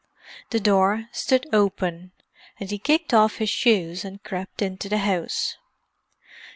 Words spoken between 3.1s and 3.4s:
off